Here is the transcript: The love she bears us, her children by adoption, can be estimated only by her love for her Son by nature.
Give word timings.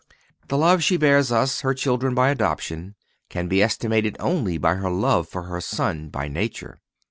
The 0.47 0.57
love 0.57 0.81
she 0.81 0.97
bears 0.97 1.31
us, 1.31 1.61
her 1.61 1.75
children 1.75 2.15
by 2.15 2.29
adoption, 2.31 2.95
can 3.29 3.47
be 3.47 3.61
estimated 3.61 4.17
only 4.19 4.57
by 4.57 4.73
her 4.73 4.89
love 4.89 5.29
for 5.29 5.43
her 5.43 5.61
Son 5.61 6.09
by 6.09 6.27
nature. 6.27 6.81